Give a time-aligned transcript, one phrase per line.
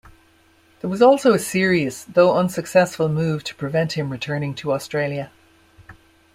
[0.79, 5.29] There was also a serious, though unsuccessful, move to prevent him returning to Australia.